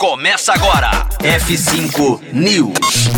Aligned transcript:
Começa 0.00 0.54
agora. 0.54 1.06
F5 1.18 2.32
News. 2.32 3.10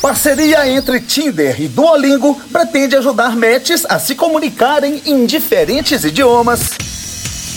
Parceria 0.00 0.68
entre 0.68 1.00
Tinder 1.00 1.60
e 1.60 1.66
Duolingo 1.66 2.40
pretende 2.52 2.94
ajudar 2.94 3.34
matches 3.34 3.84
a 3.86 3.98
se 3.98 4.14
comunicarem 4.14 5.02
em 5.04 5.26
diferentes 5.26 6.04
idiomas. 6.04 6.78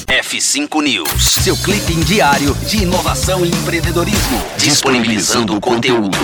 F5 0.08 0.82
News, 0.82 1.24
seu 1.44 1.56
clipe 1.58 1.94
diário 2.06 2.56
de 2.68 2.82
inovação 2.82 3.46
e 3.46 3.50
empreendedorismo, 3.50 4.44
disponibilizando 4.58 5.56
o 5.56 5.62
conteúdo. 5.62 6.18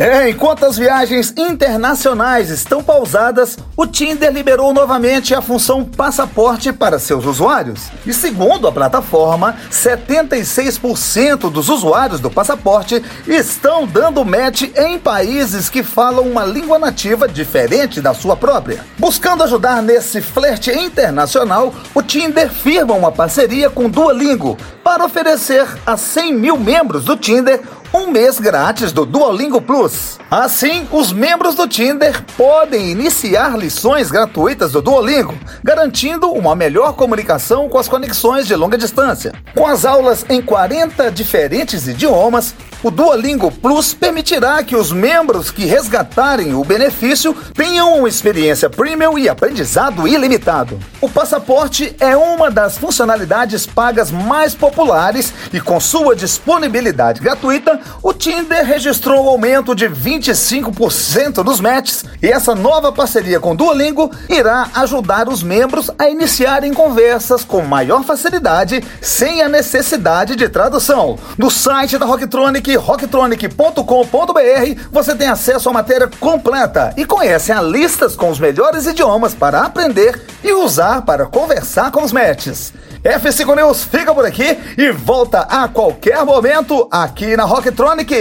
É, 0.00 0.30
enquanto 0.30 0.64
as 0.64 0.78
viagens 0.78 1.34
internacionais 1.36 2.48
estão 2.48 2.82
pausadas, 2.82 3.58
o 3.76 3.86
Tinder 3.86 4.32
liberou 4.32 4.72
novamente 4.72 5.34
a 5.34 5.42
função 5.42 5.84
passaporte 5.84 6.72
para 6.72 6.98
seus 6.98 7.26
usuários. 7.26 7.90
E 8.06 8.14
segundo 8.14 8.66
a 8.66 8.72
plataforma, 8.72 9.56
76% 9.70 11.50
dos 11.50 11.68
usuários 11.68 12.18
do 12.18 12.30
passaporte 12.30 13.04
estão 13.26 13.86
dando 13.86 14.24
match 14.24 14.62
em 14.74 14.98
países 14.98 15.68
que 15.68 15.82
falam 15.82 16.26
uma 16.26 16.46
língua 16.46 16.78
nativa 16.78 17.28
diferente 17.28 18.00
da 18.00 18.14
sua 18.14 18.34
própria. 18.34 18.82
Buscando 18.96 19.42
ajudar 19.42 19.82
nesse 19.82 20.22
flerte 20.22 20.70
internacional, 20.70 21.74
o 21.94 22.00
Tinder 22.00 22.48
firma 22.48 22.94
uma 22.94 23.12
parceria 23.12 23.68
com 23.68 23.90
Duolingo 23.90 24.56
para 24.82 25.04
oferecer 25.04 25.68
a 25.84 25.94
100 25.94 26.32
mil 26.32 26.56
membros 26.56 27.04
do 27.04 27.18
Tinder 27.18 27.60
um 27.92 28.10
mês 28.10 28.38
grátis 28.38 28.92
do 28.92 29.04
Duolingo 29.04 29.60
Plus. 29.60 30.18
Assim, 30.30 30.86
os 30.92 31.12
membros 31.12 31.56
do 31.56 31.66
Tinder 31.66 32.22
podem 32.36 32.90
iniciar 32.90 33.58
lições 33.58 34.10
gratuitas 34.10 34.72
do 34.72 34.80
Duolingo, 34.80 35.34
garantindo 35.62 36.30
uma 36.30 36.54
melhor 36.54 36.92
comunicação 36.92 37.68
com 37.68 37.78
as 37.78 37.88
conexões 37.88 38.46
de 38.46 38.54
longa 38.54 38.78
distância. 38.78 39.32
Com 39.54 39.66
as 39.66 39.84
aulas 39.84 40.24
em 40.28 40.40
40 40.40 41.10
diferentes 41.10 41.88
idiomas, 41.88 42.54
o 42.82 42.90
Duolingo 42.90 43.50
Plus 43.50 43.92
permitirá 43.92 44.62
que 44.62 44.74
os 44.74 44.90
membros 44.90 45.50
que 45.50 45.66
resgatarem 45.66 46.54
o 46.54 46.64
benefício 46.64 47.34
tenham 47.54 47.98
uma 47.98 48.08
experiência 48.08 48.70
premium 48.70 49.18
e 49.18 49.28
aprendizado 49.28 50.08
ilimitado. 50.08 50.78
O 51.00 51.08
passaporte 51.08 51.94
é 52.00 52.16
uma 52.16 52.50
das 52.50 52.78
funcionalidades 52.78 53.66
pagas 53.66 54.10
mais 54.10 54.54
populares 54.54 55.32
e 55.52 55.60
com 55.60 55.78
sua 55.78 56.16
disponibilidade 56.16 57.20
gratuita, 57.20 57.79
o 58.02 58.12
Tinder 58.12 58.64
registrou 58.64 59.24
um 59.24 59.28
aumento 59.28 59.74
de 59.74 59.88
25% 59.88 61.42
dos 61.42 61.60
matches 61.60 62.04
e 62.22 62.28
essa 62.28 62.54
nova 62.54 62.92
parceria 62.92 63.40
com 63.40 63.52
o 63.52 63.56
Duolingo 63.56 64.10
irá 64.28 64.68
ajudar 64.74 65.28
os 65.28 65.42
membros 65.42 65.90
a 65.98 66.08
iniciarem 66.08 66.72
conversas 66.72 67.44
com 67.44 67.62
maior 67.62 68.04
facilidade 68.04 68.82
sem 69.00 69.42
a 69.42 69.48
necessidade 69.48 70.36
de 70.36 70.48
tradução. 70.48 71.18
No 71.36 71.50
site 71.50 71.98
da 71.98 72.06
Rocktronic 72.06 72.76
rocktronic.com.br 72.76 74.80
você 74.90 75.14
tem 75.14 75.28
acesso 75.28 75.68
à 75.68 75.72
matéria 75.72 76.08
completa 76.20 76.92
e 76.96 77.04
conhece 77.04 77.52
a 77.52 77.60
listas 77.60 78.16
com 78.16 78.30
os 78.30 78.38
melhores 78.38 78.86
idiomas 78.86 79.34
para 79.34 79.62
aprender 79.62 80.20
e 80.42 80.52
usar 80.52 81.02
para 81.02 81.26
conversar 81.26 81.90
com 81.90 82.02
os 82.02 82.12
matches. 82.12 82.72
F5 83.02 83.56
News 83.56 83.84
fica 83.84 84.14
por 84.14 84.26
aqui 84.26 84.58
e 84.76 84.90
volta 84.92 85.40
a 85.40 85.66
qualquer 85.68 86.24
momento 86.24 86.86
aqui 86.90 87.36
na 87.36 87.44
Rocktronic. 87.44 88.14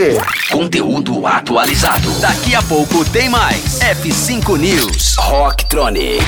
Conteúdo 0.52 1.28
atualizado. 1.28 2.10
Daqui 2.22 2.56
a 2.56 2.62
pouco 2.64 3.04
tem 3.10 3.28
mais. 3.30 3.80
F5 3.80 4.58
News. 4.58 5.16
Rocktronic. 5.18 6.24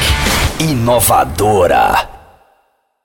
Inovadora. 0.60 2.11